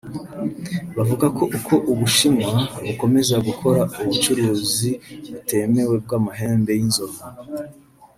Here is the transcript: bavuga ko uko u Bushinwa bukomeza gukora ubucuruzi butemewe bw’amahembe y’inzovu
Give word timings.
bavuga 0.97 1.25
ko 1.37 1.43
uko 1.57 1.73
u 1.91 1.93
Bushinwa 1.99 2.51
bukomeza 2.85 3.35
gukora 3.47 3.81
ubucuruzi 4.01 4.89
butemewe 5.31 5.95
bw’amahembe 6.03 6.71
y’inzovu 6.79 7.21